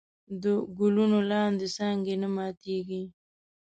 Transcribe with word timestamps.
د 0.41 0.43
ګلونو 0.77 1.19
لاندې 1.31 1.67
څانګه 1.77 2.13
نه 2.21 2.29
ماتېږي. 2.35 3.03